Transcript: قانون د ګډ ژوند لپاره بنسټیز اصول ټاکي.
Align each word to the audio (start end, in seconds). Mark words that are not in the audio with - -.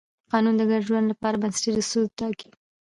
قانون 0.31 0.55
د 0.57 0.61
ګډ 0.69 0.81
ژوند 0.87 1.05
لپاره 1.11 1.39
بنسټیز 1.41 1.75
اصول 1.81 2.05
ټاکي. 2.19 2.49